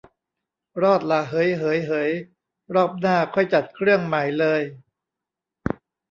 [0.81, 2.09] รอดละ เหย เหย เหย
[2.73, 4.61] รอบหน้าค่อยจัดเครื่องใหม่เลย